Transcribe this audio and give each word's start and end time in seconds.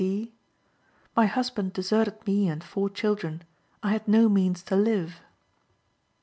C. 0.01 0.03
C.: 0.03 0.33
"My 1.15 1.27
husband 1.27 1.73
deserted 1.73 2.25
me 2.25 2.47
and 2.49 2.63
four 2.63 2.89
children. 2.89 3.43
I 3.83 3.91
had 3.91 4.07
no 4.07 4.27
means 4.29 4.63
to 4.63 4.75
live." 4.75 5.21